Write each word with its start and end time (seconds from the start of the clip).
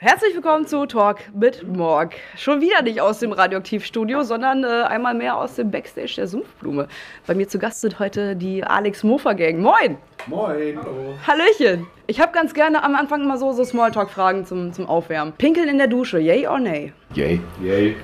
Herzlich 0.00 0.32
willkommen 0.32 0.64
zu 0.64 0.86
Talk 0.86 1.18
mit 1.34 1.66
Morg. 1.66 2.12
Schon 2.36 2.60
wieder 2.60 2.82
nicht 2.82 3.00
aus 3.00 3.18
dem 3.18 3.32
Radioaktivstudio, 3.32 4.22
sondern 4.22 4.62
äh, 4.62 4.84
einmal 4.84 5.12
mehr 5.12 5.36
aus 5.36 5.56
dem 5.56 5.72
Backstage 5.72 6.12
der 6.18 6.28
Sumpfblume. 6.28 6.86
Bei 7.26 7.34
mir 7.34 7.48
zu 7.48 7.58
Gast 7.58 7.80
sind 7.80 7.98
heute 7.98 8.36
die 8.36 8.62
Alex 8.62 9.02
Mofer 9.02 9.34
Gang. 9.34 9.58
Moin! 9.58 9.98
Moin! 10.28 10.78
Hallo! 10.78 11.14
Hallöchen! 11.26 11.88
Ich 12.06 12.20
habe 12.20 12.30
ganz 12.30 12.54
gerne 12.54 12.84
am 12.84 12.94
Anfang 12.94 13.24
immer 13.24 13.38
so, 13.38 13.52
so 13.52 13.64
Smalltalk-Fragen 13.64 14.46
zum, 14.46 14.72
zum 14.72 14.86
Aufwärmen. 14.86 15.32
Pinkeln 15.32 15.68
in 15.68 15.78
der 15.78 15.88
Dusche, 15.88 16.20
yay 16.20 16.46
or 16.46 16.60
nay? 16.60 16.92
Yay. 17.14 17.40
Yay. 17.60 17.96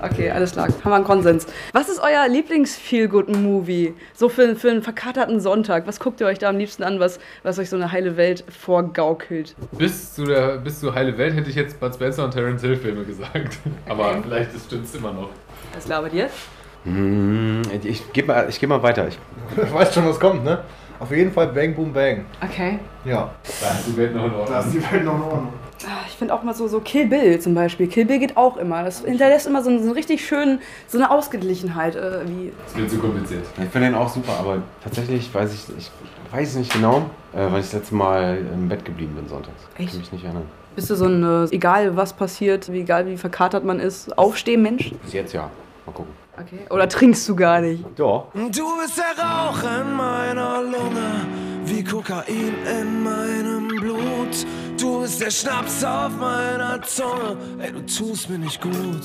Okay, 0.00 0.30
alles 0.30 0.52
klar. 0.52 0.68
Haben 0.68 0.90
wir 0.90 0.94
einen 0.94 1.04
Konsens. 1.04 1.46
Was 1.72 1.88
ist 1.88 2.00
euer 2.00 2.28
Lieblings-Feel-Good-Movie? 2.28 3.94
So 4.14 4.28
für, 4.28 4.54
für 4.54 4.70
einen 4.70 4.82
verkaterten 4.82 5.40
Sonntag. 5.40 5.86
Was 5.88 5.98
guckt 5.98 6.20
ihr 6.20 6.26
euch 6.26 6.38
da 6.38 6.48
am 6.50 6.56
liebsten 6.56 6.84
an, 6.84 7.00
was, 7.00 7.18
was 7.42 7.58
euch 7.58 7.68
so 7.68 7.76
eine 7.76 7.90
heile 7.90 8.16
Welt 8.16 8.44
vorgaukelt? 8.48 9.56
Bis 9.72 10.14
zu, 10.14 10.24
der, 10.24 10.58
bis 10.58 10.80
zu 10.80 10.94
heile 10.94 11.18
Welt 11.18 11.34
hätte 11.34 11.50
ich 11.50 11.56
jetzt 11.56 11.80
Bud 11.80 11.94
Spencer 11.94 12.24
und 12.24 12.30
Terence 12.32 12.62
Hill 12.62 12.76
Filme 12.76 13.04
gesagt. 13.04 13.58
Aber 13.88 14.10
Okay. 14.10 14.20
vielleicht 14.22 14.50
stimmt 14.66 14.84
es 14.84 14.94
immer 14.94 15.12
noch. 15.12 15.30
Was 15.74 15.88
labert 15.88 16.14
ihr? 16.14 16.28
Hm, 16.84 17.62
Ich 17.82 18.12
gebe 18.12 18.28
mal, 18.28 18.46
ich 18.48 18.60
geh 18.60 18.66
mal 18.68 18.82
weiter. 18.82 19.08
Ich, 19.08 19.18
Ich 19.60 19.72
weiß 19.74 19.92
schon, 19.94 20.06
was 20.08 20.20
kommt, 20.20 20.44
ne? 20.44 20.62
Auf 21.00 21.10
jeden 21.10 21.32
Fall 21.32 21.48
Bang 21.48 21.74
Boom 21.74 21.92
Bang. 21.92 22.24
Okay. 22.42 22.78
Ja. 23.04 23.32
Da 23.60 23.70
ist 23.78 23.86
die 23.88 23.96
Welt 23.96 24.14
noch 24.14 24.24
in 24.26 24.32
Ordnung. 24.32 24.48
Da 24.48 24.60
ist 24.60 24.72
die 24.74 24.92
Welt 24.92 25.04
noch 25.04 25.14
in 25.16 25.22
Ordnung. 25.22 25.52
Ah, 25.86 26.04
Ich 26.08 26.14
finde 26.16 26.34
auch 26.34 26.42
mal 26.42 26.54
so, 26.54 26.66
so 26.68 26.80
Kill 26.80 27.06
Bill 27.06 27.38
zum 27.40 27.54
Beispiel. 27.54 27.86
Kill 27.86 28.04
Bill 28.04 28.18
geht 28.18 28.36
auch 28.36 28.56
immer. 28.56 28.82
Das 28.82 29.04
hinterlässt 29.04 29.46
immer 29.46 29.62
so 29.62 29.70
einen, 29.70 29.78
so 29.78 29.84
einen 29.86 29.92
richtig 29.94 30.26
schönen, 30.26 30.60
so 30.88 30.98
eine 30.98 31.10
Ausgeglichenheit. 31.10 31.94
Äh, 31.96 32.20
wie 32.26 32.52
Das 32.66 32.76
wird 32.76 32.90
zu 32.90 32.98
kompliziert. 32.98 33.44
ich 33.56 33.68
finde 33.70 33.88
den 33.88 33.94
auch 33.94 34.08
super, 34.08 34.32
aber 34.38 34.62
tatsächlich 34.82 35.32
weiß 35.32 35.52
ich, 35.54 35.76
ich 35.78 35.90
weiß 36.32 36.48
es 36.50 36.56
nicht 36.56 36.72
genau, 36.72 37.08
äh, 37.32 37.38
weil 37.52 37.60
ich 37.60 37.66
das 37.66 37.74
letzte 37.74 37.94
Mal 37.94 38.38
im 38.52 38.68
Bett 38.68 38.84
geblieben 38.84 39.14
bin 39.14 39.28
sonntags. 39.28 39.62
Ich 39.76 39.80
Echt? 39.84 39.90
kann 39.92 40.00
mich 40.00 40.12
nicht 40.12 40.24
erinnern. 40.24 40.46
bist 40.74 40.90
du 40.90 40.94
so 40.96 41.06
ein, 41.06 41.22
äh, 41.22 41.54
egal 41.54 41.96
was 41.96 42.12
passiert, 42.12 42.72
wie 42.72 42.80
egal 42.80 43.06
wie 43.06 43.16
verkatert 43.16 43.64
man 43.64 43.78
ist, 43.78 44.16
Aufstehmensch? 44.18 44.92
Bis 45.04 45.12
jetzt 45.12 45.32
ja. 45.32 45.48
Mal 45.86 45.92
gucken. 45.92 46.12
Okay. 46.40 46.58
Oder 46.70 46.88
trinkst 46.88 47.28
du 47.28 47.34
gar 47.34 47.60
nicht? 47.60 47.82
Ja. 47.98 48.24
Du 48.34 48.76
bist 48.80 48.96
der 48.98 49.24
Rauch 49.24 49.58
in 49.62 49.96
meiner 49.96 50.62
Lunge, 50.62 51.26
wie 51.64 51.82
Kokain 51.82 52.54
in 52.80 53.02
meinem 53.02 53.68
Blut. 53.68 54.46
Du 54.78 55.00
bist 55.00 55.20
der 55.20 55.30
Schnaps 55.30 55.82
auf 55.82 56.12
meiner 56.18 56.80
Zunge, 56.82 57.36
ey, 57.58 57.72
du 57.72 57.84
tust 57.84 58.30
mir 58.30 58.38
nicht 58.38 58.60
gut. 58.60 59.02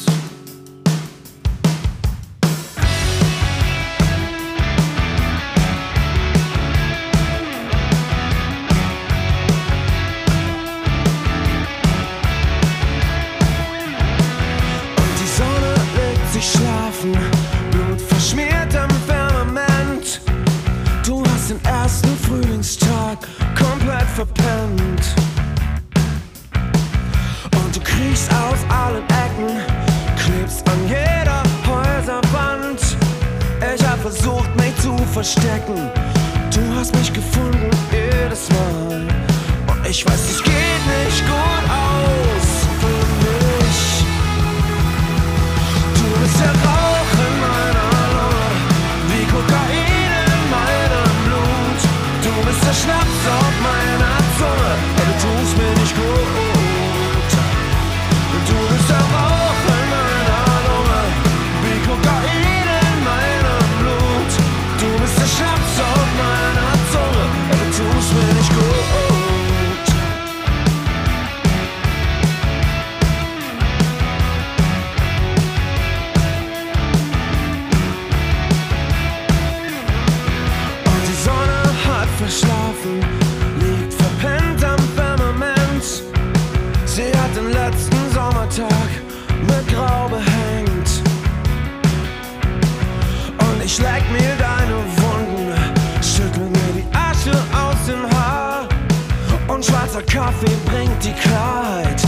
Schwarzer 99.94 100.12
Kaffee 100.12 100.58
bringt 100.66 101.04
die 101.04 101.14
Klarheit, 101.14 102.02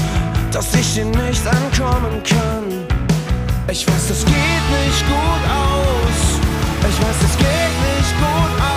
dass 0.51 0.73
ich 0.73 0.95
dir 0.95 1.05
nicht 1.05 1.45
entkommen 1.45 2.23
kann. 2.23 2.87
Ich 3.69 3.87
weiß, 3.87 4.07
das 4.07 4.25
geht 4.25 4.33
nicht 4.33 5.05
gut 5.05 5.43
aus. 5.51 6.39
Ich 6.81 6.99
weiß, 6.99 7.29
es 7.29 7.37
geht 7.37 7.47
nicht 7.47 8.17
gut 8.17 8.61
aus. 8.61 8.74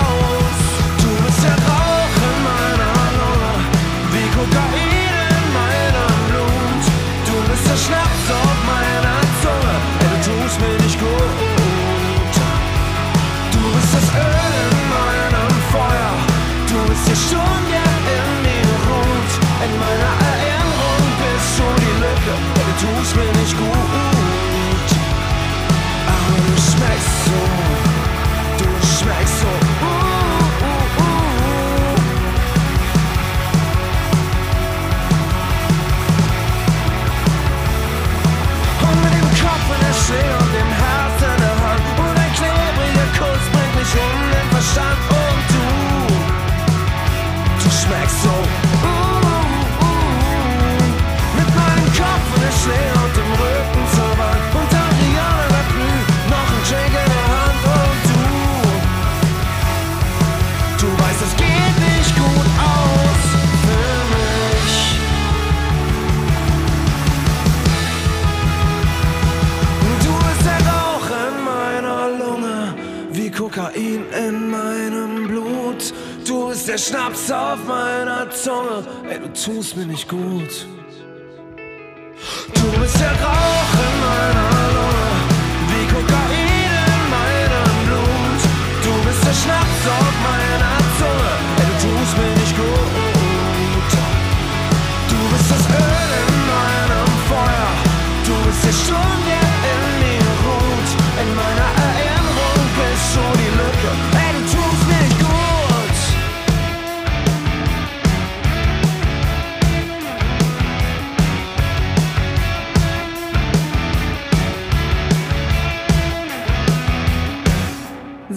Der 76.69 76.77
Schnaps 76.77 77.31
auf 77.31 77.65
meiner 77.67 78.29
Zunge, 78.31 78.87
ey, 79.09 79.19
du 79.19 79.33
tust 79.33 79.75
mir 79.75 79.87
nicht 79.87 80.07
gut. 80.07 80.67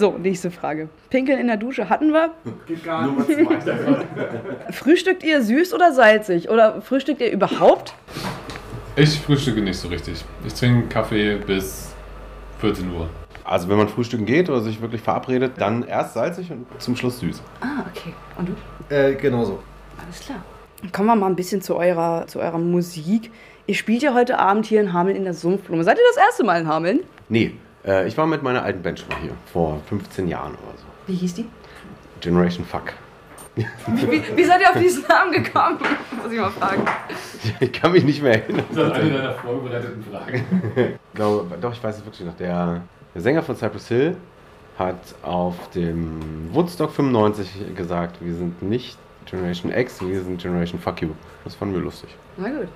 So, 0.01 0.18
nächste 0.18 0.50
Frage. 0.50 0.89
Pinkeln 1.12 1.38
in 1.38 1.45
der 1.45 1.57
Dusche 1.57 1.88
hatten 1.88 2.12
wir. 2.12 2.31
Nummer 3.06 3.24
zwei. 3.24 4.07
Frühstückt 4.71 5.24
ihr 5.24 5.44
süß 5.44 5.75
oder 5.75 5.94
salzig? 5.94 6.50
Oder 6.50 6.81
frühstückt 6.81 7.21
ihr 7.21 7.31
überhaupt? 7.31 7.94
Ich 8.95 9.19
frühstücke 9.19 9.62
nicht 9.62 9.77
so 9.77 9.89
richtig. 9.89 10.25
Ich 10.44 10.56
trinke 10.56 10.88
Kaffee 10.88 11.36
bis 11.36 11.94
14 12.62 12.92
Uhr. 12.92 13.12
Also 13.44 13.69
wenn 13.69 13.77
man 13.77 13.89
frühstücken 13.89 14.25
geht 14.25 14.50
oder 14.50 14.62
sich 14.62 14.81
wirklich 14.81 15.01
verabredet, 15.01 15.51
dann 15.57 15.83
erst 15.83 16.15
salzig 16.15 16.51
und 16.51 16.65
zum 16.80 16.95
Schluss 16.95 17.19
süß. 17.19 17.39
Ah, 17.59 17.86
okay. 17.92 18.12
Und 18.39 18.50
du? 18.50 18.95
Äh, 18.95 19.13
genauso. 19.13 19.59
Alles 20.03 20.19
klar. 20.21 20.44
Kommen 20.92 21.09
wir 21.09 21.15
mal 21.15 21.27
ein 21.27 21.36
bisschen 21.36 21.62
zu 21.62 21.75
eurer, 21.75 22.25
zu 22.25 22.39
eurer 22.39 22.57
Musik. 22.57 23.30
Ihr 23.68 23.75
spielt 23.75 24.01
ja 24.01 24.15
heute 24.15 24.39
Abend 24.39 24.65
hier 24.65 24.81
in 24.81 24.94
Hameln 24.94 25.15
in 25.15 25.25
der 25.25 25.36
Sumpfblume. 25.36 25.83
Seid 25.83 26.00
ihr 26.00 26.03
das 26.15 26.25
erste 26.25 26.44
Mal 26.44 26.62
in 26.62 26.68
Hameln? 26.68 27.01
Nee, 27.30 27.53
äh, 27.86 28.07
ich 28.07 28.18
war 28.18 28.28
mit 28.28 28.44
meiner 28.44 28.63
alten 28.63 28.81
Band 28.81 29.00
schon 29.00 29.10
mal 29.10 29.18
hier, 29.19 29.33
vor 29.51 29.81
15 29.88 30.28
Jahren 30.28 30.51
oder 30.51 30.78
so. 30.78 30.86
Wie 31.07 31.16
hieß 31.16 31.36
die? 31.36 31.45
Generation 32.19 32.66
Fuck. 32.66 32.94
Wie, 33.56 34.24
wie 34.36 34.44
seid 34.45 34.62
ihr 34.62 34.69
auf 34.69 34.80
diesen 34.80 35.04
Namen 35.07 35.31
gekommen? 35.31 35.78
Muss 36.24 36.31
ich 36.31 36.39
mal 36.39 36.51
fragen. 36.51 36.83
Ich 37.60 37.74
kann 37.74 37.92
mich 37.92 38.04
nicht 38.06 38.22
mehr 38.22 38.42
erinnern. 38.42 38.63
Das 38.74 38.88
ist 38.88 38.94
eine 38.94 39.12
deiner 39.12 39.33
vorbereiteten 39.33 40.04
Fragen. 40.04 40.45
Ich 40.75 41.16
glaube, 41.16 41.57
doch, 41.60 41.74
ich 41.74 41.83
weiß 41.83 41.98
es 41.98 42.06
wirklich 42.06 42.25
noch. 42.25 42.38
Der, 42.38 42.81
der 43.13 43.22
Sänger 43.22 43.44
von 43.44 43.56
Cypress 43.57 43.88
Hill 43.89 44.16
hat 44.80 45.00
auf 45.22 45.56
dem 45.72 46.50
Woodstock 46.54 46.92
95 46.92 47.75
gesagt, 47.75 48.18
wir 48.22 48.34
sind 48.34 48.62
nicht 48.62 48.98
Generation 49.25 49.72
X, 49.72 50.01
wir 50.01 50.22
sind 50.22 50.42
Generation 50.42 50.80
Fuck 50.80 51.01
You. 51.01 51.10
Das 51.44 51.56
fanden 51.56 51.75
wir 51.75 51.81
lustig. 51.81 52.10
Na 52.38 52.50
gut. 52.50 52.68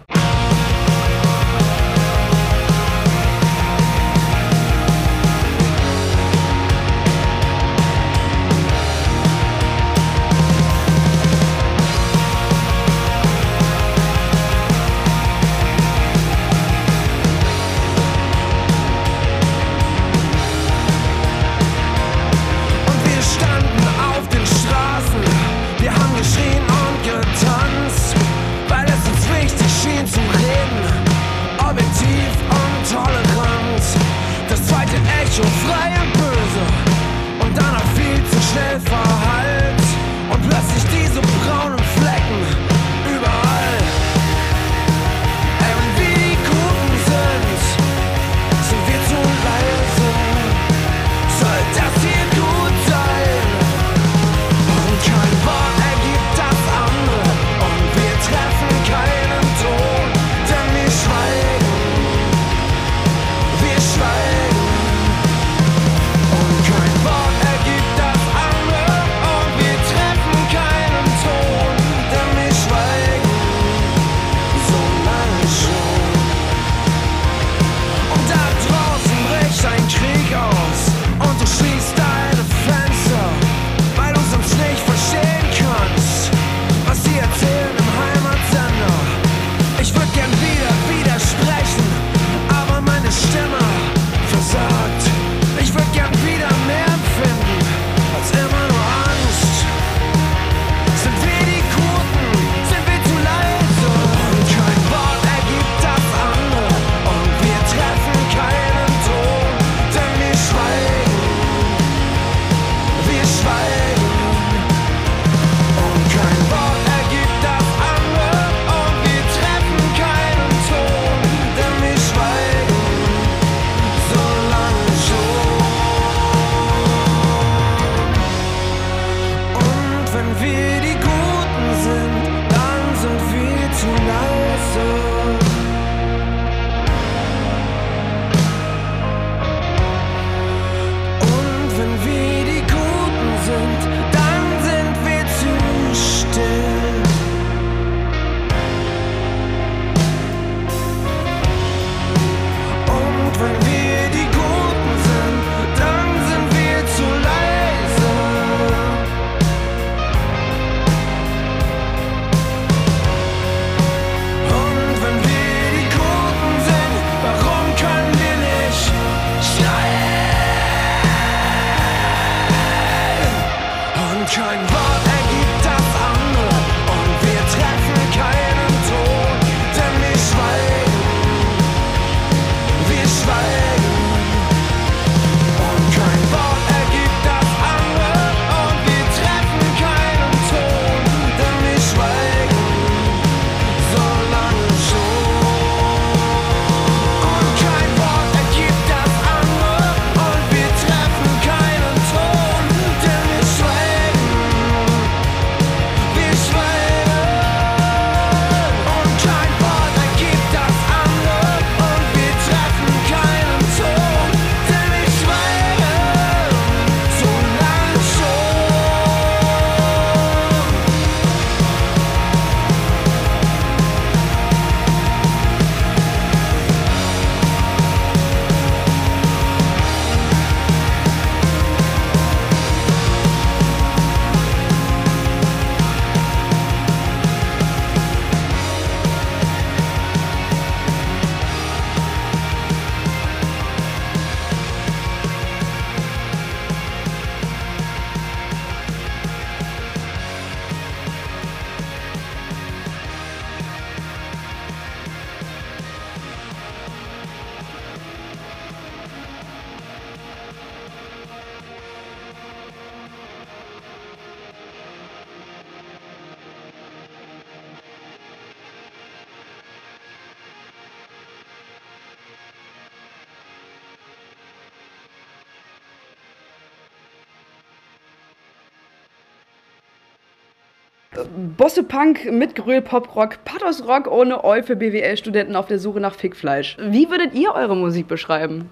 Bosse 281.58 281.84
Punk 281.84 282.32
mit 282.32 282.56
Gröl 282.56 282.82
Poprock, 282.82 283.44
Pathos 283.44 283.86
Rock 283.88 284.08
ohne 284.10 284.44
Eu 284.44 284.64
für 284.64 284.76
BWL-Studenten 284.76 285.56
auf 285.56 285.68
der 285.68 285.80
Suche 285.80 286.00
nach 286.00 286.16
Fickfleisch. 286.16 286.78
Wie 286.80 287.10
würdet 287.10 287.34
ihr 287.34 287.54
eure 287.54 287.76
Musik 287.76 288.08
beschreiben? 288.08 288.70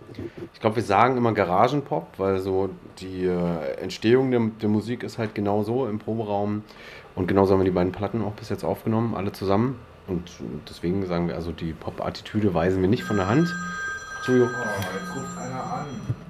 Ich 0.53 0.61
glaube, 0.61 0.77
wir 0.77 0.83
sagen 0.83 1.17
immer 1.17 1.33
Garagenpop, 1.33 2.07
weil 2.17 2.39
so 2.39 2.69
die 2.99 3.25
äh, 3.25 3.81
Entstehung 3.81 4.31
der, 4.31 4.41
der 4.61 4.69
Musik 4.69 5.03
ist 5.03 5.17
halt 5.17 5.35
genau 5.35 5.63
so 5.63 5.87
im 5.87 5.99
Proberaum. 5.99 6.63
Und 7.15 7.27
genauso 7.27 7.53
haben 7.53 7.59
wir 7.59 7.65
die 7.65 7.71
beiden 7.71 7.91
Platten 7.91 8.21
auch 8.21 8.33
bis 8.33 8.49
jetzt 8.49 8.63
aufgenommen, 8.63 9.13
alle 9.15 9.31
zusammen. 9.31 9.79
Und 10.07 10.31
deswegen 10.69 11.05
sagen 11.05 11.27
wir, 11.27 11.35
also 11.35 11.51
die 11.51 11.73
Pop-Attitüde 11.73 12.53
weisen 12.53 12.81
wir 12.81 12.89
nicht 12.89 13.03
von 13.03 13.17
der 13.17 13.27
Hand. 13.27 13.53
Entschuldigung. 14.17 14.49
Oh, 14.53 14.97
jetzt 14.99 15.15
ruft 15.15 15.37
einer 15.37 15.63
an. 15.63 16.22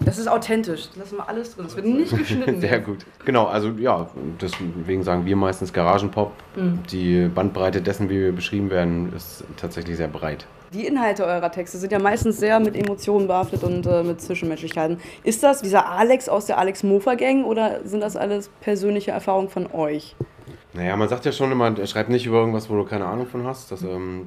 Das 0.00 0.18
ist 0.18 0.28
authentisch. 0.28 0.88
Das 0.88 0.96
lassen 0.96 1.16
wir 1.16 1.28
alles 1.28 1.54
drin. 1.54 1.66
Es 1.66 1.76
wird 1.76 1.86
nicht 1.86 2.16
geschnitten. 2.16 2.60
Sehr 2.60 2.80
gut. 2.80 3.04
Genau, 3.24 3.46
also 3.46 3.70
ja, 3.70 4.08
deswegen 4.40 5.02
sagen 5.02 5.24
wir 5.24 5.36
meistens 5.36 5.72
Garagenpop. 5.72 6.32
Mhm. 6.56 6.80
Die 6.90 7.28
Bandbreite 7.28 7.82
dessen, 7.82 8.08
wie 8.08 8.20
wir 8.20 8.32
beschrieben 8.32 8.70
werden, 8.70 9.12
ist 9.14 9.44
tatsächlich 9.56 9.96
sehr 9.96 10.08
breit. 10.08 10.46
Die 10.72 10.86
Inhalte 10.86 11.24
eurer 11.24 11.52
Texte 11.52 11.78
sind 11.78 11.92
ja 11.92 12.00
meistens 12.00 12.38
sehr 12.38 12.58
mit 12.58 12.74
Emotionen 12.74 13.28
behaftet 13.28 13.62
und 13.62 13.86
äh, 13.86 14.02
mit 14.02 14.20
Zwischenmenschlichkeiten. 14.20 14.98
Ist 15.22 15.44
das 15.44 15.62
dieser 15.62 15.88
Alex 15.88 16.28
aus 16.28 16.46
der 16.46 16.58
Alex 16.58 16.82
Mofa 16.82 17.14
Gang 17.14 17.46
oder 17.46 17.80
sind 17.84 18.00
das 18.00 18.16
alles 18.16 18.50
persönliche 18.60 19.12
Erfahrungen 19.12 19.48
von 19.48 19.70
euch? 19.72 20.16
Naja, 20.76 20.96
man 20.96 21.08
sagt 21.08 21.24
ja 21.24 21.30
schon 21.30 21.52
immer, 21.52 21.72
schreib 21.86 22.08
nicht 22.08 22.26
über 22.26 22.38
irgendwas, 22.38 22.68
wo 22.68 22.74
du 22.74 22.84
keine 22.84 23.06
Ahnung 23.06 23.26
von 23.26 23.46
hast. 23.46 23.70
Das 23.70 23.82
ähm, 23.82 24.26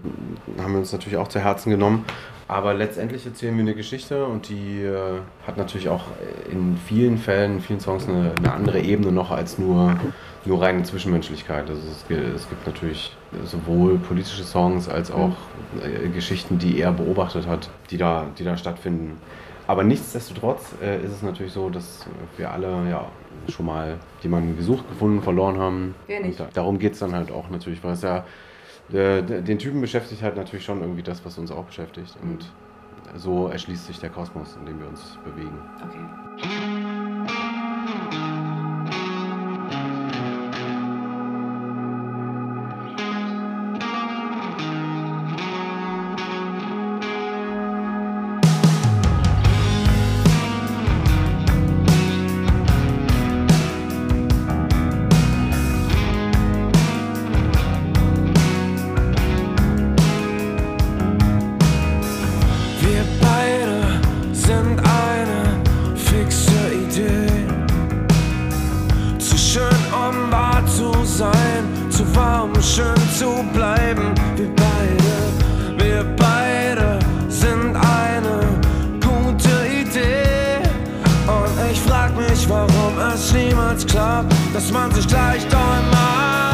haben 0.61 0.71
wir 0.71 0.79
uns 0.79 0.93
natürlich 0.93 1.17
auch 1.17 1.27
zu 1.27 1.39
Herzen 1.41 1.69
genommen. 1.71 2.05
Aber 2.47 2.73
letztendlich 2.73 3.25
erzählen 3.25 3.53
wir 3.55 3.63
eine 3.63 3.75
Geschichte 3.75 4.25
und 4.25 4.47
die 4.47 4.81
äh, 4.81 5.19
hat 5.45 5.57
natürlich 5.57 5.89
auch 5.89 6.05
in 6.49 6.77
vielen 6.87 7.17
Fällen, 7.17 7.55
in 7.55 7.61
vielen 7.61 7.81
Songs 7.81 8.07
eine, 8.07 8.31
eine 8.37 8.53
andere 8.53 8.79
Ebene 8.79 9.11
noch 9.11 9.29
als 9.31 9.57
nur, 9.57 9.97
nur 10.45 10.61
reine 10.61 10.83
Zwischenmenschlichkeit. 10.83 11.69
Also 11.69 11.81
es, 11.91 12.07
gibt- 12.07 12.35
es 12.35 12.47
gibt 12.47 12.65
natürlich 12.65 13.13
sowohl 13.43 13.97
politische 13.97 14.45
Songs 14.45 14.87
als 14.87 15.11
auch 15.11 15.35
äh, 15.83 16.07
Geschichten, 16.07 16.57
die 16.59 16.79
er 16.79 16.93
beobachtet 16.93 17.45
hat, 17.45 17.69
die 17.89 17.97
da, 17.97 18.27
die 18.39 18.45
da 18.45 18.55
stattfinden. 18.55 19.19
Aber 19.67 19.83
nichtsdestotrotz 19.83 20.61
äh, 20.81 21.03
ist 21.03 21.11
es 21.11 21.23
natürlich 21.23 21.51
so, 21.51 21.69
dass 21.69 22.07
wir 22.37 22.49
alle 22.51 22.89
ja 22.89 23.03
schon 23.49 23.65
mal 23.65 23.97
jemanden 24.21 24.57
gesucht, 24.57 24.87
gefunden, 24.89 25.21
verloren 25.21 25.57
haben. 25.57 25.95
Wer 26.07 26.21
nicht? 26.21 26.39
Und 26.39 26.47
da, 26.47 26.49
darum 26.53 26.79
geht 26.79 26.93
es 26.93 26.99
dann 26.99 27.13
halt 27.13 27.31
auch 27.31 27.49
natürlich, 27.49 27.83
weil 27.83 27.93
es 27.93 28.01
ja 28.01 28.25
äh, 28.91 29.21
den 29.21 29.59
Typen 29.59 29.81
beschäftigt 29.81 30.21
halt 30.21 30.35
natürlich 30.35 30.65
schon 30.65 30.81
irgendwie 30.81 31.03
das, 31.03 31.23
was 31.25 31.37
uns 31.37 31.51
auch 31.51 31.65
beschäftigt. 31.65 32.15
Und 32.21 32.45
so 33.15 33.47
erschließt 33.47 33.87
sich 33.87 33.99
der 33.99 34.09
Kosmos, 34.09 34.55
in 34.59 34.65
dem 34.65 34.79
wir 34.79 34.87
uns 34.87 35.17
bewegen. 35.23 35.57
Okay. 35.83 36.96
Bleiben. 73.57 74.13
Wir 74.35 74.49
beide, 74.55 75.83
wir 75.83 76.03
beide 76.15 76.99
sind 77.27 77.75
eine 77.75 78.39
gute 79.01 79.55
Idee. 79.81 80.61
Und 81.27 81.71
ich 81.71 81.81
frag 81.81 82.15
mich, 82.15 82.47
warum 82.47 82.93
es 83.13 83.33
niemals 83.33 83.85
klappt, 83.85 84.31
dass 84.53 84.71
man 84.71 84.91
sich 84.91 85.07
gleich 85.07 85.43
doll 85.49 85.81
mag. 85.91 86.46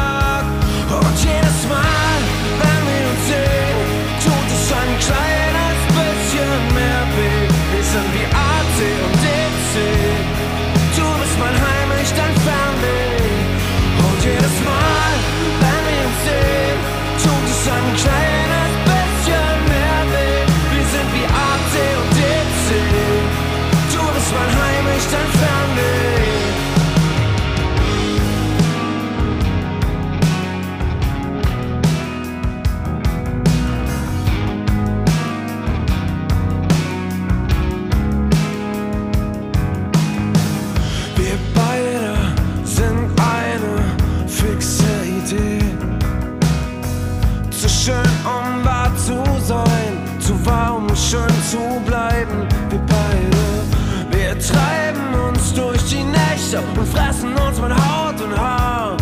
Nächte 56.54 56.80
und 56.80 56.88
fressen 56.88 57.34
uns 57.34 57.60
mit 57.60 57.72
Haut 57.72 58.20
und 58.20 58.38
Haar. 58.38 58.96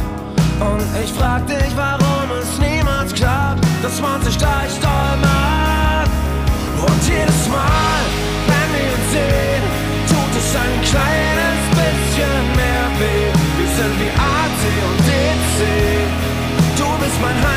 Und 0.60 0.82
ich 1.02 1.12
frag 1.12 1.46
dich, 1.46 1.72
warum 1.76 2.30
es 2.40 2.58
niemals 2.58 3.12
klappt, 3.12 3.64
dass 3.82 4.00
man 4.00 4.22
sich 4.22 4.38
gleich 4.38 4.78
doll 4.80 5.16
mag. 5.20 6.06
Und 6.80 7.08
jedes 7.08 7.48
Mal, 7.48 8.00
wenn 8.48 8.68
wir 8.74 8.88
uns 8.96 9.08
sehen, 9.12 9.64
tut 10.08 10.32
es 10.36 10.56
ein 10.56 10.80
kleines 10.92 11.60
bisschen 11.76 12.42
mehr 12.56 12.86
weh. 12.98 13.28
Wir 13.58 13.70
sind 13.76 13.94
wie 14.00 14.12
AT 14.16 14.62
und 14.88 14.98
DC. 15.08 15.58
Du 16.78 17.04
bist 17.04 17.20
mein 17.20 17.36
Heim, 17.36 17.51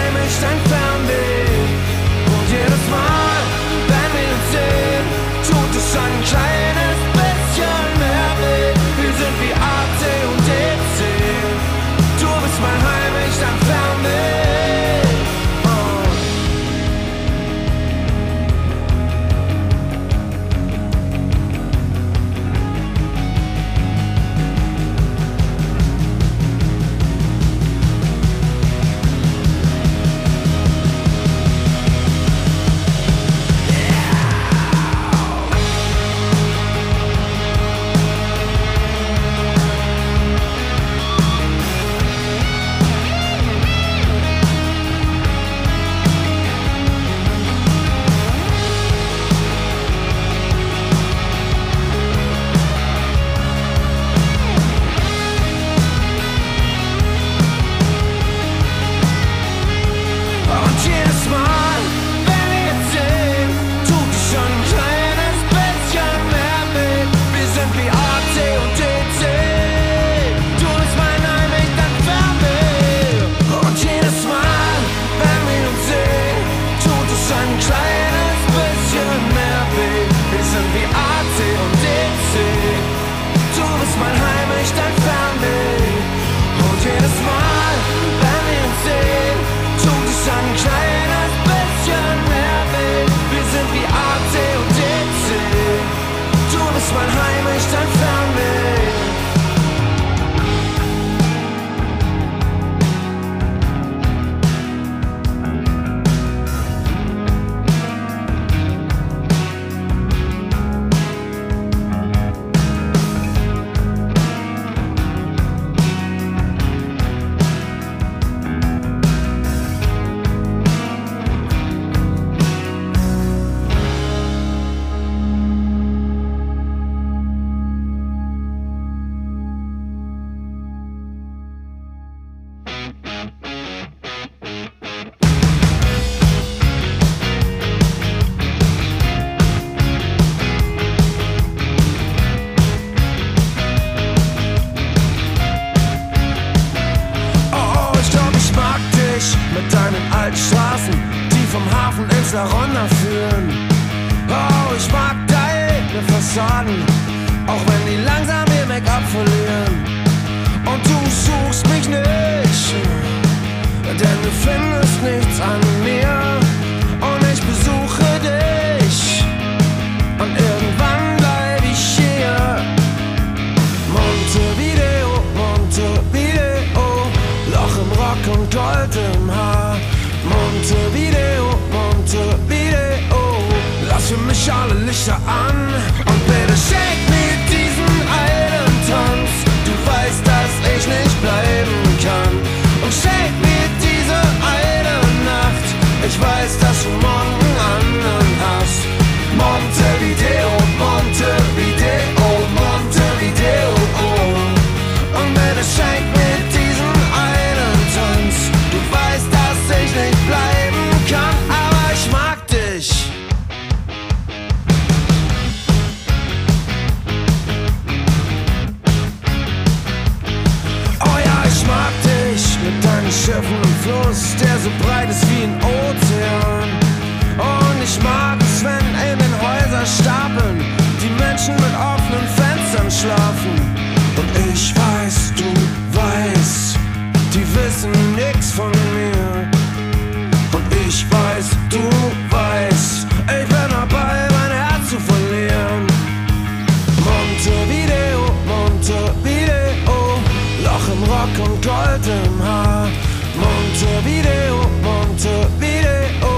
Rock 251.26 251.50
und 251.50 251.66
Gold 251.66 252.06
im 252.06 252.44
Haar. 252.44 252.88
Montevideo, 253.36 254.70
Montevideo, 254.84 256.30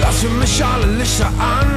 lass 0.00 0.20
für 0.20 0.28
mich 0.28 0.64
alle 0.64 0.86
Lichter 0.96 1.28
an 1.38 1.70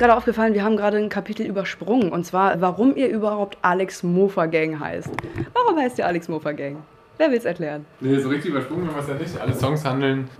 gerade 0.00 0.16
aufgefallen, 0.16 0.54
wir 0.54 0.64
haben 0.64 0.76
gerade 0.76 0.96
ein 0.96 1.08
Kapitel 1.08 1.46
übersprungen. 1.46 2.10
Und 2.10 2.24
zwar, 2.24 2.60
warum 2.60 2.96
ihr 2.96 3.08
überhaupt 3.08 3.58
Alex 3.62 4.02
Mofa 4.02 4.46
Gang 4.46 4.80
heißt. 4.80 5.10
Warum 5.52 5.78
heißt 5.78 5.98
ihr 5.98 6.06
Alex 6.06 6.28
Mofa 6.28 6.52
Gang? 6.52 6.78
Wer 7.18 7.30
will's 7.30 7.44
erklären? 7.44 7.84
Nee, 8.00 8.18
so 8.18 8.30
richtig 8.30 8.50
übersprungen 8.50 8.88
haben 8.88 8.94
wir 8.94 9.02
es 9.02 9.08
ja 9.08 9.14
nicht. 9.14 9.38
Alle 9.38 9.54
Songs 9.54 9.84
handeln 9.84 10.30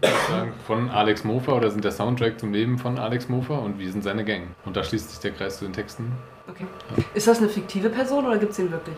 von 0.66 0.88
Alex 0.88 1.24
Mofa 1.24 1.52
oder 1.52 1.70
sind 1.70 1.84
der 1.84 1.92
Soundtrack 1.92 2.40
zum 2.40 2.54
Leben 2.54 2.78
von 2.78 2.98
Alex 2.98 3.28
Mofa 3.28 3.58
und 3.58 3.78
wir 3.78 3.92
sind 3.92 4.02
seine 4.02 4.24
Gang. 4.24 4.44
Und 4.64 4.78
da 4.78 4.82
schließt 4.82 5.10
sich 5.10 5.18
der 5.20 5.32
Kreis 5.32 5.58
zu 5.58 5.66
den 5.66 5.74
Texten. 5.74 6.10
Okay. 6.48 6.64
Ist 7.12 7.28
das 7.28 7.38
eine 7.38 7.50
fiktive 7.50 7.90
Person 7.90 8.24
oder 8.24 8.38
gibt's 8.38 8.56
den 8.56 8.72
wirklich? 8.72 8.96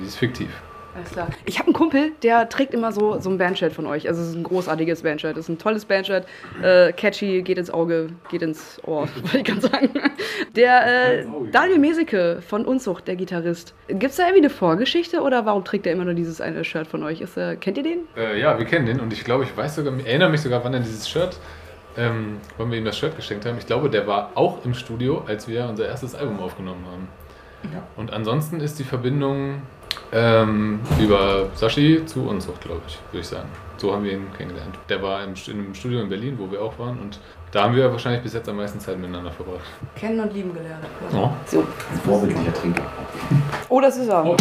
Die 0.00 0.04
ist 0.04 0.16
fiktiv. 0.16 0.50
Alles 0.94 1.10
klar. 1.10 1.28
Ich 1.46 1.58
habe 1.58 1.68
einen 1.68 1.74
Kumpel, 1.74 2.12
der 2.22 2.48
trägt 2.48 2.74
immer 2.74 2.92
so, 2.92 3.18
so 3.18 3.30
ein 3.30 3.38
Bandshirt 3.38 3.72
von 3.72 3.86
euch. 3.86 4.08
Also 4.08 4.20
es 4.20 4.28
ist 4.28 4.36
ein 4.36 4.42
großartiges 4.42 5.02
Bandshirt. 5.02 5.36
Es 5.36 5.44
ist 5.44 5.48
ein 5.48 5.58
tolles 5.58 5.84
Bandshirt. 5.86 6.26
Äh, 6.62 6.92
catchy, 6.92 7.42
geht 7.42 7.58
ins 7.58 7.70
Auge, 7.70 8.10
geht 8.30 8.42
ins 8.42 8.80
Ohr, 8.84 9.08
wollte 9.22 9.38
ich 9.38 9.44
gerade 9.44 9.60
sagen. 9.60 9.90
Der 10.54 11.20
äh. 11.20 11.26
Daniel 11.50 11.78
Meseke 11.78 12.42
von 12.46 12.66
Unzucht, 12.66 13.08
der 13.08 13.16
Gitarrist. 13.16 13.74
Gibt's 13.88 14.16
da 14.16 14.24
irgendwie 14.24 14.42
eine 14.42 14.50
Vorgeschichte 14.50 15.22
oder 15.22 15.46
warum 15.46 15.64
trägt 15.64 15.86
er 15.86 15.92
immer 15.92 16.04
nur 16.04 16.14
dieses 16.14 16.40
eine 16.40 16.64
Shirt 16.64 16.86
von 16.86 17.02
euch? 17.02 17.20
Ist, 17.20 17.36
äh, 17.36 17.56
kennt 17.56 17.78
ihr 17.78 17.84
den? 17.84 18.00
Äh, 18.16 18.38
ja, 18.38 18.58
wir 18.58 18.66
kennen 18.66 18.86
den 18.86 19.00
und 19.00 19.12
ich 19.12 19.24
glaube, 19.24 19.44
ich 19.44 19.56
weiß 19.56 19.76
sogar, 19.76 19.96
ich 19.96 20.06
erinnere 20.06 20.30
mich 20.30 20.42
sogar, 20.42 20.62
wann 20.64 20.74
er 20.74 20.80
dieses 20.80 21.08
Shirt, 21.08 21.38
ähm, 21.96 22.38
wann 22.58 22.70
wir 22.70 22.78
ihm 22.78 22.84
das 22.84 22.98
Shirt 22.98 23.16
geschenkt 23.16 23.46
haben. 23.46 23.56
Ich 23.58 23.66
glaube, 23.66 23.88
der 23.88 24.06
war 24.06 24.32
auch 24.34 24.64
im 24.64 24.74
Studio, 24.74 25.24
als 25.26 25.48
wir 25.48 25.66
unser 25.68 25.86
erstes 25.86 26.14
Album 26.14 26.40
aufgenommen 26.40 26.84
haben. 26.90 27.08
Und 27.96 28.12
ansonsten 28.12 28.60
ist 28.60 28.78
die 28.78 28.84
Verbindung 28.84 29.62
ähm, 30.12 30.80
über 31.00 31.48
Sashi 31.54 32.04
zu 32.06 32.22
Unzucht, 32.28 32.60
glaube 32.62 32.82
ich, 32.86 32.98
würde 33.10 33.20
ich 33.20 33.26
sagen. 33.28 33.48
So 33.76 33.92
haben 33.92 34.04
wir 34.04 34.12
ihn 34.12 34.26
kennengelernt. 34.36 34.76
Der 34.88 35.02
war 35.02 35.24
im, 35.24 35.34
St- 35.34 35.50
im 35.50 35.74
Studio 35.74 36.00
in 36.00 36.08
Berlin, 36.08 36.36
wo 36.38 36.50
wir 36.50 36.62
auch 36.62 36.78
waren 36.78 36.98
und 37.00 37.18
da 37.50 37.64
haben 37.64 37.74
wir 37.76 37.90
wahrscheinlich 37.90 38.22
bis 38.22 38.32
jetzt 38.32 38.48
am 38.48 38.56
meisten 38.56 38.80
Zeit 38.80 38.98
miteinander 38.98 39.30
verbracht. 39.30 39.60
Kennen 39.94 40.20
und 40.20 40.32
lieben 40.32 40.54
gelernt. 40.54 40.84
Ja. 41.12 41.34
So. 41.46 41.64
Vorbildlicher 42.04 42.54
Trinker. 42.54 42.84
Oh, 43.68 43.80
das 43.80 43.96
ist 43.98 44.08
er. 44.08 44.24
Oh. 44.24 44.36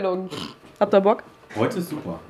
Zur 0.00 0.10
Zeitumstellung? 0.10 0.28
Habt 0.78 0.94
ihr 0.94 1.00
Bock? 1.00 1.22
Heute 1.56 1.78
ist 1.78 1.90
super. 1.90 2.20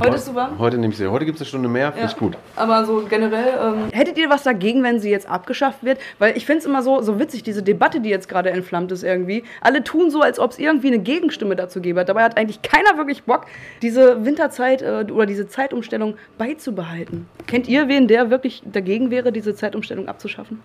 Heute 0.00 0.16
ist 0.16 0.26
super. 0.26 0.50
Heute 0.58 0.76
nehme 0.76 0.92
ich 0.92 0.98
sie. 0.98 1.06
Heute 1.08 1.24
gibt 1.24 1.36
es 1.36 1.42
eine 1.42 1.46
Stunde 1.46 1.68
mehr, 1.68 1.92
finde 1.92 2.08
ich 2.08 2.16
gut. 2.16 2.36
Aber 2.56 2.84
so 2.84 3.04
generell, 3.08 3.54
ähm, 3.62 3.90
hättet 3.92 4.18
ihr 4.18 4.28
was 4.28 4.42
dagegen, 4.42 4.82
wenn 4.82 4.98
sie 4.98 5.08
jetzt 5.08 5.28
abgeschafft 5.28 5.84
wird? 5.84 6.00
Weil 6.18 6.36
ich 6.36 6.44
finde 6.44 6.58
es 6.58 6.66
immer 6.66 6.82
so, 6.82 7.00
so 7.00 7.20
witzig, 7.20 7.44
diese 7.44 7.62
Debatte, 7.62 8.00
die 8.00 8.08
jetzt 8.08 8.28
gerade 8.28 8.50
entflammt 8.50 8.90
ist 8.90 9.04
irgendwie. 9.04 9.44
Alle 9.60 9.84
tun 9.84 10.10
so, 10.10 10.20
als 10.20 10.40
ob 10.40 10.50
es 10.50 10.58
irgendwie 10.58 10.88
eine 10.88 10.98
Gegenstimme 10.98 11.54
dazu 11.54 11.80
gäbe. 11.80 12.04
Dabei 12.04 12.24
hat 12.24 12.36
eigentlich 12.36 12.60
keiner 12.62 12.98
wirklich 12.98 13.22
Bock, 13.22 13.46
diese 13.82 14.24
Winterzeit 14.24 14.82
äh, 14.82 15.06
oder 15.12 15.26
diese 15.26 15.46
Zeitumstellung 15.46 16.16
beizubehalten. 16.36 17.28
Kennt 17.46 17.68
ihr 17.68 17.86
wen, 17.86 18.08
der 18.08 18.30
wirklich 18.30 18.64
dagegen 18.64 19.12
wäre, 19.12 19.30
diese 19.30 19.54
Zeitumstellung 19.54 20.08
abzuschaffen? 20.08 20.60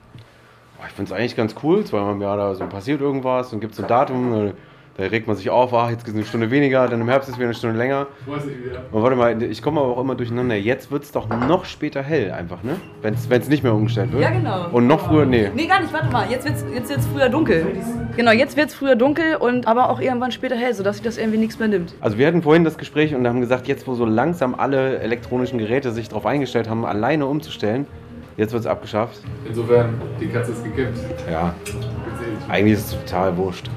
Ich 0.88 0.94
finde 0.94 1.14
es 1.14 1.18
eigentlich 1.18 1.36
ganz 1.36 1.54
cool. 1.62 1.86
Zweimal 1.86 2.14
im 2.14 2.22
Jahr 2.22 2.38
da 2.38 2.56
so 2.56 2.66
passiert 2.66 3.00
irgendwas 3.00 3.54
und 3.54 3.60
gibt 3.60 3.74
es 3.74 3.80
ein 3.80 3.88
Datum. 3.88 4.54
Da 5.00 5.06
regt 5.06 5.28
man 5.28 5.38
sich 5.38 5.50
auf, 5.50 5.74
ach, 5.74 5.90
jetzt 5.92 6.06
ist 6.06 6.14
eine 6.14 6.26
Stunde 6.26 6.52
weniger, 6.52 6.86
dann 6.90 7.00
im 7.00 7.08
Herbst 7.08 7.30
ist 7.30 7.38
wieder 7.38 7.46
eine 7.46 7.54
Stunde 7.54 7.78
länger. 7.78 8.08
Weiß 8.26 8.44
ich 8.46 8.66
wieder. 8.66 8.82
Und 8.92 9.02
warte 9.02 9.16
mal, 9.16 9.42
ich 9.42 9.62
komme 9.62 9.80
aber 9.80 9.96
auch 9.96 10.02
immer 10.02 10.16
durcheinander. 10.16 10.56
Jetzt 10.56 10.92
wird 10.92 11.04
es 11.04 11.14
doch 11.14 11.30
noch 11.30 11.64
später 11.64 12.04
hell 12.04 12.34
einfach, 12.34 12.64
ne? 12.64 12.76
Wenn 13.02 13.14
es 13.14 13.48
nicht 13.48 13.64
mehr 13.64 13.74
umgestellt 13.74 14.12
wird. 14.12 14.22
Ja, 14.22 14.30
genau. 14.30 14.68
Und 14.74 14.88
noch 14.88 15.08
früher, 15.08 15.26
nee. 15.26 15.50
Nee, 15.56 15.68
gar 15.68 15.80
nicht, 15.80 15.94
warte 15.94 16.12
mal. 16.12 16.30
Jetzt 16.30 16.46
wird's, 16.46 16.66
jetzt 16.74 16.90
wird's 16.90 17.08
früher 17.08 17.30
dunkel. 17.30 17.66
Genau, 18.18 18.32
jetzt 18.32 18.58
wird's 18.58 18.74
früher 18.74 18.98
dunkel 18.98 19.38
und 19.38 19.68
aber 19.68 19.90
auch 19.90 20.02
irgendwann 20.02 20.34
später 20.34 20.58
hell, 20.58 20.74
sodass 20.74 20.98
sich 20.98 21.06
das 21.06 21.18
irgendwie 21.18 21.38
nichts 21.38 21.58
mehr 21.60 21.70
nimmt. 21.70 21.96
Also 22.02 22.18
wir 22.18 22.28
hatten 22.28 22.42
vorhin 22.42 22.66
das 22.66 22.78
Gespräch 22.78 23.16
und 23.16 23.26
haben 23.26 23.40
gesagt, 23.40 23.70
jetzt 23.70 23.88
wo 23.88 23.94
so 23.94 24.04
langsam 24.04 24.54
alle 24.54 25.00
elektronischen 25.00 25.60
Geräte 25.60 25.94
sich 25.94 26.10
darauf 26.10 26.26
eingestellt 26.26 26.70
haben, 26.70 26.84
alleine 26.84 27.26
umzustellen, 27.26 27.88
jetzt 28.36 28.52
wird 28.52 28.64
es 28.64 28.68
abgeschafft. 28.68 29.22
Insofern, 29.48 29.94
die 30.20 30.28
Katze 30.28 30.52
ist 30.52 30.62
gekippt. 30.66 31.00
Ja, 31.32 31.54
eigentlich 32.50 32.74
ist 32.74 32.92
es 32.92 33.06
total 33.06 33.38
wurscht. 33.38 33.70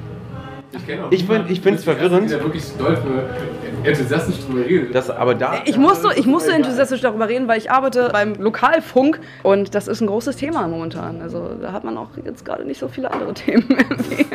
Ich, 0.72 0.86
kenn 0.86 1.00
auch 1.00 1.10
Ich 1.12 1.28
ich 1.50 1.60
find's 1.60 1.84
der 1.84 1.94
verwirrend. 1.94 2.30
Der 2.30 2.42
wirklich 2.42 2.64
doll 2.76 2.96
für 2.96 3.88
enthusiastisch 3.88 4.40
drüber 4.46 4.64
redet. 4.64 4.94
Das, 4.94 5.10
aber 5.10 5.34
da, 5.34 5.62
Ich 5.64 5.76
musste, 5.76 6.08
ich 6.16 6.26
musste 6.26 6.52
enthusiastisch 6.52 7.00
darüber 7.00 7.28
reden, 7.28 7.48
weil 7.48 7.58
ich 7.58 7.70
arbeite 7.70 8.10
beim 8.12 8.34
Lokalfunk 8.34 9.20
und 9.42 9.74
das 9.74 9.88
ist 9.88 10.00
ein 10.00 10.06
großes 10.06 10.36
Thema 10.36 10.66
momentan. 10.68 11.20
Also 11.20 11.50
da 11.60 11.72
hat 11.72 11.84
man 11.84 11.96
auch 11.98 12.10
jetzt 12.24 12.44
gerade 12.44 12.64
nicht 12.64 12.78
so 12.78 12.88
viele 12.88 13.12
andere 13.12 13.34
Themen. 13.34 13.64
irgendwie. 13.68 14.26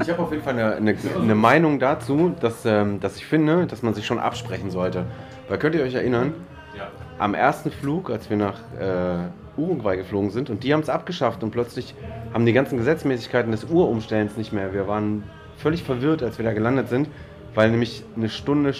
ich 0.00 0.10
habe 0.10 0.22
auf 0.22 0.30
jeden 0.30 0.42
Fall 0.42 0.54
eine, 0.54 0.76
eine, 0.76 0.96
eine 1.20 1.34
Meinung 1.34 1.78
dazu, 1.78 2.34
dass, 2.40 2.64
ähm, 2.64 3.00
dass 3.00 3.16
ich 3.16 3.26
finde, 3.26 3.66
dass 3.66 3.82
man 3.82 3.94
sich 3.94 4.06
schon 4.06 4.18
absprechen 4.18 4.70
sollte. 4.70 5.04
Weil 5.48 5.58
könnt 5.58 5.74
ihr 5.74 5.82
euch 5.82 5.94
erinnern, 5.94 6.34
ja. 6.76 6.88
am 7.18 7.34
ersten 7.34 7.70
Flug, 7.70 8.10
als 8.10 8.30
wir 8.30 8.36
nach 8.36 8.58
äh, 8.78 9.28
Uruguay 9.56 9.96
geflogen 9.96 10.30
sind 10.30 10.50
und 10.50 10.62
die 10.62 10.72
haben 10.72 10.80
es 10.80 10.88
abgeschafft 10.88 11.42
und 11.42 11.50
plötzlich 11.50 11.94
haben 12.32 12.46
die 12.46 12.52
ganzen 12.52 12.78
Gesetzmäßigkeiten 12.78 13.50
des 13.50 13.64
Uhrumstellens 13.64 14.36
nicht 14.36 14.52
mehr. 14.52 14.72
Wir 14.72 14.86
waren 14.86 15.24
völlig 15.60 15.82
verwirrt, 15.82 16.22
als 16.22 16.38
wir 16.38 16.44
da 16.44 16.52
gelandet 16.52 16.88
sind, 16.88 17.08
weil 17.54 17.70
nämlich 17.70 18.02
eine 18.16 18.28
Stunde 18.28 18.74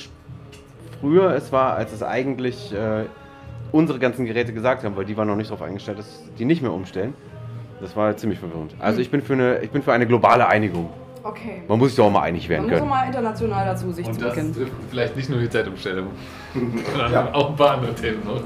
früher 1.01 1.35
es 1.35 1.53
war, 1.53 1.75
als 1.75 1.93
es 1.93 2.03
eigentlich 2.03 2.73
äh, 2.73 3.05
unsere 3.73 3.99
ganzen 3.99 4.27
Geräte 4.27 4.53
gesagt 4.53 4.85
haben, 4.85 4.97
weil 4.97 5.05
die 5.05 5.17
waren 5.17 5.29
noch 5.29 5.37
nicht 5.37 5.51
darauf 5.51 5.63
eingestellt, 5.63 5.99
dass 5.99 6.23
die 6.39 6.45
nicht 6.45 6.63
mehr 6.63 6.73
umstellen. 6.73 7.15
Das 7.81 7.97
war 7.97 8.15
ziemlich 8.17 8.39
verwirrend. 8.39 8.75
Also 8.79 9.01
ich 9.01 9.11
bin 9.11 9.23
für 9.23 9.33
eine, 9.33 9.59
ich 9.61 9.71
bin 9.71 9.83
für 9.83 9.93
eine 9.93 10.07
globale 10.07 10.47
Einigung. 10.47 10.91
Okay. 11.23 11.63
Man 11.69 11.79
muss 11.79 11.89
sich 11.89 11.97
doch 11.97 12.07
auch 12.07 12.11
mal 12.11 12.23
einig 12.23 12.49
werden 12.49 12.63
Man 12.63 12.71
muss 12.71 12.77
auch 12.79 12.81
können. 12.81 12.91
mal 12.91 13.07
international 13.07 13.65
dazu 13.67 13.93
sich 13.93 14.07
Und 14.07 14.15
zu 14.15 14.21
das 14.21 14.31
bekennen. 14.35 14.55
trifft 14.55 14.73
vielleicht 14.91 15.17
nicht 15.17 15.29
nur 15.31 15.39
die 15.39 15.51
Zeitumstellung, 15.51 16.07
sondern 16.97 17.29
auch 17.35 17.51
ein 17.51 17.57
paar 17.57 17.73
andere 17.73 17.95
Themen 17.95 18.23
noch. 18.25 18.43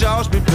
Damit 0.00 0.24
das 0.24 0.49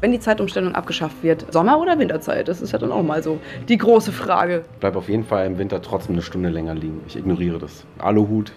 Wenn 0.00 0.12
die 0.12 0.20
Zeitumstellung 0.20 0.76
abgeschafft 0.76 1.24
wird, 1.24 1.52
Sommer- 1.52 1.80
oder 1.80 1.98
Winterzeit? 1.98 2.46
Das 2.46 2.60
ist 2.60 2.70
ja 2.72 2.78
dann 2.78 2.92
auch 2.92 3.02
mal 3.02 3.20
so 3.20 3.40
die 3.68 3.76
große 3.76 4.12
Frage. 4.12 4.62
Bleib 4.78 4.94
auf 4.94 5.08
jeden 5.08 5.24
Fall 5.24 5.44
im 5.46 5.58
Winter 5.58 5.82
trotzdem 5.82 6.14
eine 6.14 6.22
Stunde 6.22 6.50
länger 6.50 6.74
liegen. 6.74 7.00
Ich 7.08 7.16
ignoriere 7.16 7.58
das. 7.58 7.84
Aluhut. 7.98 8.52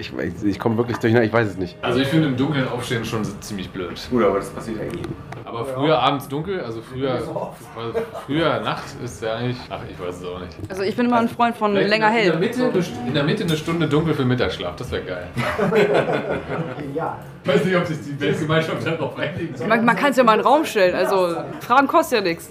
Ich, 0.00 0.12
ich, 0.12 0.44
ich 0.44 0.58
komme 0.58 0.78
wirklich 0.78 0.96
durcheinander, 0.96 1.20
ne, 1.20 1.26
ich 1.26 1.32
weiß 1.32 1.48
es 1.48 1.56
nicht. 1.58 1.76
Also 1.82 2.00
ich 2.00 2.08
finde 2.08 2.28
im 2.28 2.36
Dunkeln 2.36 2.66
aufstehen 2.66 3.04
schon 3.04 3.22
ziemlich 3.40 3.68
blöd. 3.70 4.00
Gut, 4.10 4.24
aber 4.24 4.38
das 4.38 4.48
passiert 4.48 4.80
eigentlich. 4.80 5.04
Eh 5.04 5.30
aber 5.50 5.64
früher 5.64 5.88
ja. 5.88 5.98
abends 5.98 6.28
dunkel, 6.28 6.60
also 6.60 6.80
früher, 6.80 7.12
also 7.12 7.52
früher 8.24 8.60
Nacht 8.60 8.84
ist 9.04 9.22
ja 9.22 9.34
eigentlich. 9.34 9.56
Ach, 9.68 9.80
ich 9.90 9.98
weiß 9.98 10.16
es 10.20 10.24
auch 10.24 10.40
nicht. 10.40 10.56
Also 10.68 10.82
ich 10.82 10.94
bin 10.94 11.06
immer 11.06 11.16
ein 11.16 11.24
also 11.24 11.34
Freund 11.34 11.56
von 11.56 11.72
Vielleicht 11.72 11.90
länger 11.90 12.06
in 12.08 12.12
hell. 12.12 12.24
In 12.26 13.14
der, 13.14 13.24
Mitte, 13.24 13.44
eine 13.44 13.56
Stunde 13.56 13.88
dunkel 13.88 14.14
für 14.14 14.24
Mittagsschlaf, 14.24 14.76
das 14.76 14.90
wäre 14.92 15.02
geil. 15.02 15.28
ja. 16.94 17.18
Ich 17.42 17.50
weiß 17.50 17.64
nicht, 17.64 17.76
ob 17.76 17.86
sich 17.86 17.98
die 18.00 18.20
Weltgemeinschaft 18.20 18.86
darauf 18.86 19.18
einigen 19.18 19.54
kann. 19.54 19.68
Man, 19.68 19.84
man 19.84 19.96
kann 19.96 20.10
es 20.12 20.16
ja 20.16 20.24
mal 20.24 20.34
in 20.34 20.40
den 20.40 20.46
Raum 20.46 20.64
stellen, 20.64 20.94
also 20.94 21.34
Fragen 21.60 21.88
kostet 21.88 22.20
ja 22.20 22.24
nichts. 22.24 22.48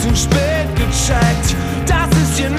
zu 0.00 0.16
spät 0.16 0.68
gecheckt, 0.76 1.54
dass 1.86 2.08
es 2.22 2.38
hier 2.38 2.50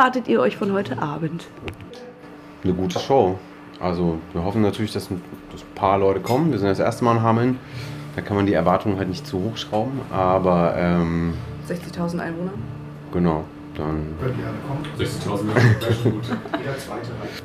erwartet 0.00 0.28
ihr 0.28 0.40
euch 0.40 0.56
von 0.56 0.72
heute 0.72 1.02
Abend? 1.02 1.46
Eine 2.64 2.72
gute 2.72 2.98
Show. 2.98 3.38
Also 3.78 4.16
wir 4.32 4.42
hoffen 4.42 4.62
natürlich, 4.62 4.94
dass 4.94 5.10
ein, 5.10 5.20
dass 5.52 5.60
ein 5.60 5.74
paar 5.74 5.98
Leute 5.98 6.20
kommen. 6.20 6.52
Wir 6.52 6.58
sind 6.58 6.68
das 6.68 6.78
erste 6.78 7.04
Mal 7.04 7.16
in 7.16 7.22
Hameln. 7.22 7.58
Da 8.16 8.22
kann 8.22 8.34
man 8.34 8.46
die 8.46 8.54
Erwartungen 8.54 8.96
halt 8.96 9.10
nicht 9.10 9.26
zu 9.26 9.38
hoch 9.38 9.58
schrauben, 9.58 10.00
aber... 10.10 10.74
Ähm, 10.78 11.34
60.000 11.68 12.18
Einwohner? 12.18 12.52
Genau, 13.12 13.44
dann... 13.76 14.14
60.000 14.98 15.32
Einwohner, 15.32 15.54
das 15.80 15.90
ist 15.90 16.04
gut. 16.04 16.14
Jeder 16.58 16.78
zweite. 16.78 17.10
Halt. 17.20 17.42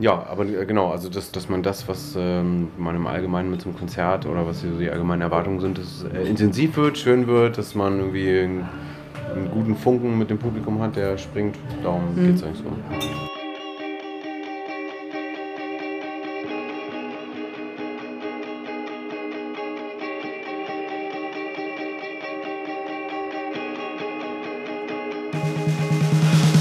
Ja, 0.00 0.26
aber 0.26 0.46
äh, 0.46 0.64
genau, 0.64 0.92
also 0.92 1.10
dass, 1.10 1.30
dass 1.32 1.50
man 1.50 1.62
das, 1.62 1.86
was 1.86 2.14
ähm, 2.16 2.68
man 2.78 2.96
im 2.96 3.06
Allgemeinen 3.06 3.50
mit 3.50 3.60
so 3.60 3.68
einem 3.68 3.78
Konzert 3.78 4.24
oder 4.24 4.46
was 4.46 4.62
so 4.62 4.68
die 4.78 4.88
allgemeinen 4.88 5.20
Erwartungen 5.20 5.60
sind, 5.60 5.76
dass 5.76 5.84
es 5.84 6.04
äh, 6.04 6.22
intensiv 6.26 6.78
wird, 6.78 6.96
schön 6.96 7.26
wird, 7.26 7.58
dass 7.58 7.74
man 7.74 7.98
irgendwie 7.98 8.64
einen 9.34 9.50
guten 9.50 9.76
Funken 9.76 10.18
mit 10.18 10.30
dem 10.30 10.38
Publikum 10.38 10.80
hat, 10.80 10.96
der 10.96 11.16
springt, 11.18 11.56
darum 11.82 12.14
mhm. 12.14 12.26
geht 12.26 12.36
es 12.36 12.42
eigentlich 12.42 12.58
so. 12.58 12.68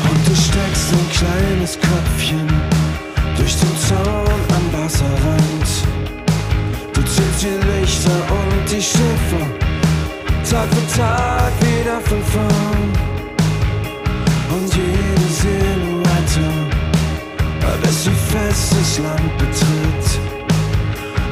Und 0.09 0.27
du 0.27 0.35
steckst 0.35 0.93
ein 0.93 1.09
kleines 1.11 1.79
Köpfchen 1.79 2.47
durch 3.37 3.55
den 3.55 3.77
Zaun 3.77 4.39
am 4.49 4.73
Wasserrand. 4.73 5.67
Du 6.93 7.01
zählst 7.01 7.43
die 7.43 7.79
Lichter 7.79 8.11
und 8.11 8.71
die 8.71 8.81
Schiffe, 8.81 9.41
Tag 10.49 10.67
für 10.69 10.99
Tag. 10.99 11.51
Wie 11.61 11.68
wieder 11.79 11.99
von 12.01 12.23
vorn. 12.23 12.91
Und 14.51 14.75
jede 14.75 15.27
Silhouette, 15.41 16.47
bis 17.81 18.03
sie 18.03 18.11
festes 18.11 18.99
Land 18.99 19.37
betritt. 19.37 20.19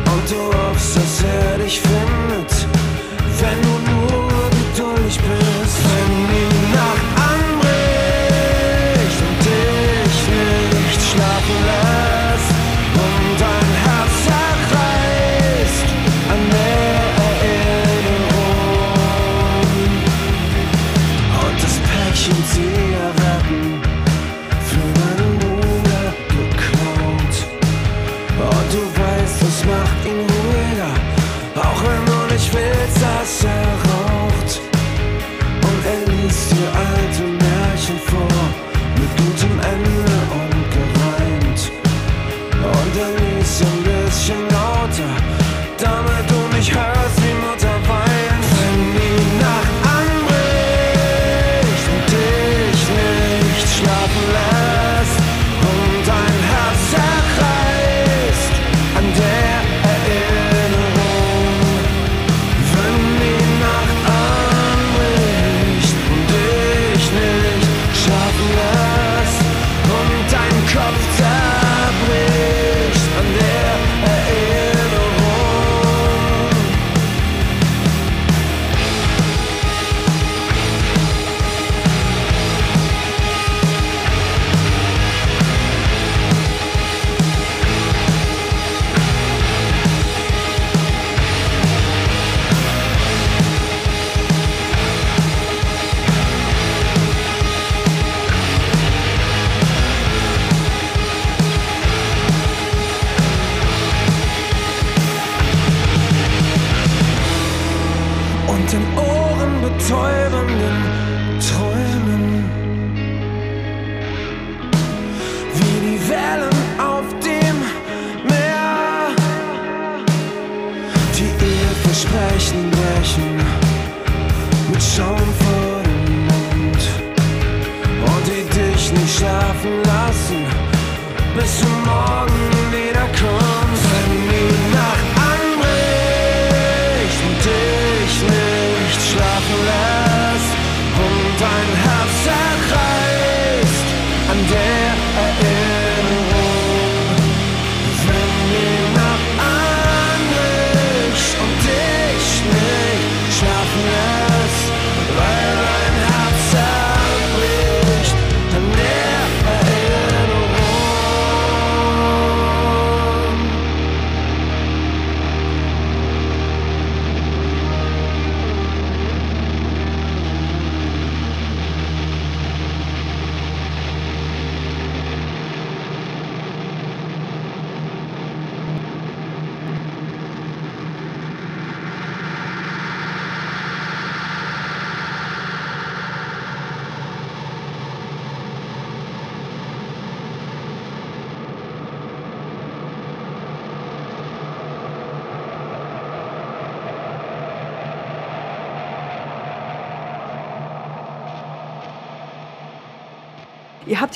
Und 0.05 0.31
du 0.31 0.57
hoffst, 0.57 0.95
dass 0.95 1.23
er 1.23 1.57
dich 1.63 1.79
findet, 1.81 2.67
wenn 3.39 3.61
du 3.61 3.73
nur 3.91 4.49
geduldig 4.49 5.19
bist. 5.19 5.56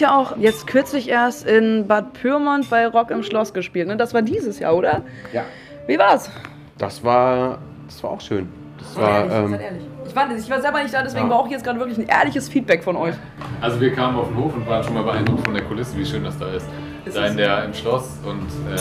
Habt 0.01 0.11
ja 0.11 0.17
auch 0.17 0.37
jetzt 0.37 0.67
kürzlich 0.67 1.09
erst 1.09 1.45
in 1.45 1.87
Bad 1.87 2.13
Pyrmont 2.13 2.69
bei 2.69 2.87
Rock 2.87 3.11
im 3.11 3.23
Schloss 3.23 3.53
gespielt, 3.53 3.87
ne? 3.87 3.97
Das 3.97 4.13
war 4.13 4.21
dieses 4.21 4.59
Jahr, 4.59 4.75
oder? 4.75 5.01
Ja. 5.33 5.43
Wie 5.87 5.97
war's? 5.97 6.29
Das 6.77 7.03
war, 7.03 7.59
das 7.87 8.03
war 8.03 8.11
auch 8.11 8.21
schön. 8.21 8.49
Das 8.79 8.95
war, 8.97 9.25
ehrlich, 9.25 9.33
ähm, 9.33 9.53
ehrlich. 9.53 9.83
Ich 10.07 10.15
war, 10.15 10.35
ich 10.35 10.49
war 10.49 10.61
selber 10.61 10.81
nicht 10.81 10.93
da, 10.93 11.03
deswegen 11.03 11.29
Ja. 11.29 11.35
brauche 11.35 11.47
ich 11.47 11.53
jetzt 11.53 11.63
gerade 11.63 11.79
wirklich 11.79 11.97
ein 11.99 12.07
ehrliches 12.07 12.49
Feedback 12.49 12.83
von 12.83 12.95
euch. 12.95 13.13
Also 13.61 13.79
wir 13.79 13.93
kamen 13.93 14.17
auf 14.17 14.27
den 14.27 14.37
Hof 14.37 14.55
und 14.55 14.67
waren 14.67 14.83
schon 14.83 14.95
mal 14.95 15.03
beeindruckt 15.03 15.45
von 15.45 15.53
der 15.53 15.63
Kulisse, 15.63 15.97
wie 15.97 16.05
schön 16.05 16.23
das 16.23 16.37
da 16.37 16.47
ist. 16.51 16.65
Ist 17.05 17.15
da 17.15 17.27
in 17.27 17.37
der, 17.37 17.65
im 17.65 17.73
Schloss 17.73 18.19
und 18.25 18.47
äh, 18.75 18.79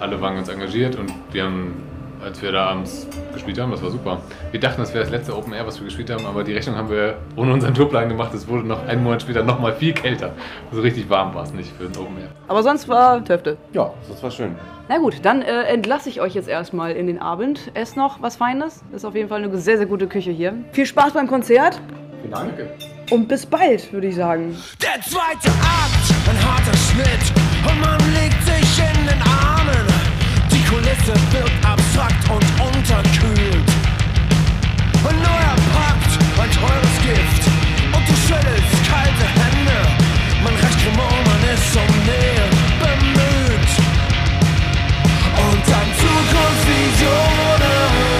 alle 0.00 0.20
waren 0.20 0.36
ganz 0.36 0.48
engagiert 0.48 0.96
und 0.96 1.12
wir 1.32 1.44
haben, 1.44 1.82
als 2.24 2.40
wir 2.42 2.50
da 2.52 2.66
abends 2.66 3.06
gespielt 3.32 3.58
haben, 3.60 3.70
das 3.70 3.82
war 3.82 3.90
super. 3.90 4.20
Wir 4.50 4.60
dachten, 4.60 4.80
das 4.80 4.92
wäre 4.94 5.04
das 5.04 5.12
letzte 5.12 5.36
Open 5.36 5.52
Air, 5.52 5.66
was 5.66 5.78
wir 5.78 5.84
gespielt 5.84 6.10
haben, 6.10 6.24
aber 6.26 6.42
die 6.44 6.52
Rechnung 6.52 6.76
haben 6.76 6.90
wir 6.90 7.18
ohne 7.36 7.52
unseren 7.52 7.74
Tourplan 7.74 8.08
gemacht. 8.08 8.32
Es 8.34 8.48
wurde 8.48 8.66
noch 8.66 8.86
einen 8.86 9.02
Monat 9.02 9.22
später 9.22 9.42
noch 9.42 9.60
mal 9.60 9.74
viel 9.74 9.92
kälter. 9.92 10.32
So 10.72 10.80
richtig 10.80 11.08
warm 11.10 11.34
war 11.34 11.44
es 11.44 11.52
nicht 11.52 11.70
für 11.76 11.84
ein 11.84 11.96
Open 11.96 12.18
Air. 12.18 12.28
Aber 12.48 12.62
sonst 12.62 12.88
war 12.88 13.24
Töfte. 13.24 13.56
ja, 13.72 13.92
das 14.08 14.22
war 14.22 14.30
schön. 14.30 14.54
Na 14.88 14.98
gut, 14.98 15.14
dann 15.22 15.40
äh, 15.42 15.62
entlasse 15.64 16.08
ich 16.10 16.20
euch 16.20 16.34
jetzt 16.34 16.48
erstmal 16.48 16.92
in 16.92 17.06
den 17.06 17.18
Abend. 17.20 17.70
Esst 17.74 17.96
noch 17.96 18.20
was 18.20 18.36
Feines. 18.36 18.82
Ist 18.92 19.04
auf 19.04 19.14
jeden 19.14 19.28
Fall 19.28 19.42
eine 19.42 19.56
sehr, 19.56 19.76
sehr 19.78 19.86
gute 19.86 20.06
Küche 20.06 20.30
hier. 20.30 20.54
Viel 20.72 20.86
Spaß 20.86 21.12
beim 21.14 21.26
Konzert 21.26 21.80
Vielen 22.20 22.32
Dank. 22.32 22.52
und 23.10 23.26
bis 23.28 23.46
bald, 23.46 23.90
würde 23.92 24.08
ich 24.08 24.16
sagen. 24.16 24.54
Der 24.82 25.00
zweite 25.02 25.48
Akt, 25.48 26.28
ein 26.28 26.44
harter 26.46 26.76
Schnitt 26.76 27.32
und 27.66 27.80
man 27.80 27.98
legt 28.14 28.42
sich 28.44 28.78
in 28.78 29.06
den 29.06 29.22
Armen. 29.22 29.93
Kulisse 30.74 31.14
wirkt 31.30 31.64
abstrakt 31.64 32.28
und 32.28 32.44
unterkühlt. 32.60 33.70
Ein 35.08 35.22
neuer 35.22 35.56
Pakt, 35.72 36.18
ein 36.42 36.50
teures 36.50 36.98
Gift 37.00 37.46
und 37.94 38.04
du 38.08 38.14
schüttelst 38.26 38.82
kalte 38.90 39.26
Hände. 39.38 39.78
Man 40.42 40.54
reicht 40.54 40.80
Humor, 40.84 41.18
man 41.26 41.42
ist 41.54 41.76
um 41.76 41.92
Nähe 42.04 42.46
bemüht. 42.82 43.72
Und 45.46 45.62
dann 45.70 45.88
Zukunftsvisionen. 46.00 48.13